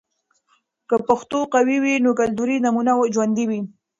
[0.89, 3.61] که پښتو قوي وي، نو کلتوري نمونه ژوندۍ وي.